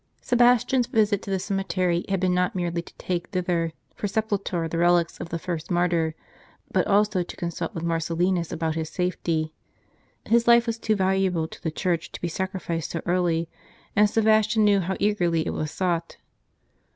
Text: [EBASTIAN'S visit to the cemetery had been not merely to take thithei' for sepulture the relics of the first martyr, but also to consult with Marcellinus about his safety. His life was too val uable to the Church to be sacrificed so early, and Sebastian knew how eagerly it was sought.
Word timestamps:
[EBASTIAN'S 0.27 0.87
visit 0.87 1.21
to 1.21 1.29
the 1.29 1.37
cemetery 1.37 2.03
had 2.09 2.19
been 2.19 2.33
not 2.33 2.55
merely 2.55 2.81
to 2.81 2.93
take 2.95 3.29
thithei' 3.29 3.71
for 3.93 4.07
sepulture 4.07 4.67
the 4.67 4.79
relics 4.79 5.19
of 5.19 5.29
the 5.29 5.37
first 5.37 5.69
martyr, 5.69 6.15
but 6.71 6.87
also 6.87 7.21
to 7.21 7.35
consult 7.37 7.75
with 7.75 7.83
Marcellinus 7.83 8.51
about 8.51 8.73
his 8.73 8.89
safety. 8.89 9.53
His 10.25 10.47
life 10.47 10.65
was 10.65 10.79
too 10.79 10.95
val 10.95 11.13
uable 11.13 11.47
to 11.51 11.61
the 11.61 11.69
Church 11.69 12.11
to 12.13 12.19
be 12.21 12.27
sacrificed 12.29 12.89
so 12.89 13.01
early, 13.05 13.47
and 13.95 14.09
Sebastian 14.09 14.65
knew 14.65 14.79
how 14.79 14.97
eagerly 14.99 15.45
it 15.45 15.51
was 15.53 15.69
sought. 15.69 16.17